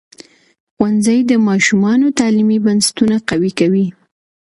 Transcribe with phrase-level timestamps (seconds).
[0.75, 3.87] ښوونځی د ماشومانو تعلیمي بنسټونه قوي کوي.